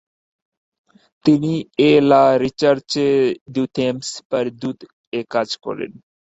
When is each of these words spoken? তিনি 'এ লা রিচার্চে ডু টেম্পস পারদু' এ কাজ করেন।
তিনি 1.25 1.53
'এ 1.79 1.91
লা 2.09 2.23
রিচার্চে 2.43 3.07
ডু 3.53 3.63
টেম্পস 3.75 4.09
পারদু' 4.29 4.87
এ 5.13 5.21
কাজ 5.33 5.49
করেন। 5.65 5.91